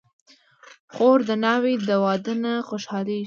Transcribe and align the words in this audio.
خور 0.93 1.19
د 1.29 1.31
ناوې 1.43 1.73
د 1.87 1.89
واده 2.03 2.33
نه 2.43 2.53
خوشحالېږي. 2.69 3.19